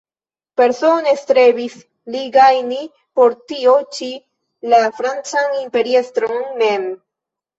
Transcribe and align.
Persone 0.59 1.11
strebis 1.23 1.73
li 2.15 2.21
gajni 2.37 2.79
por 3.19 3.35
tio 3.51 3.75
ĉi 3.97 4.09
la 4.73 4.79
francan 5.01 5.53
imperiestron 5.61 6.41
mem. 6.63 6.89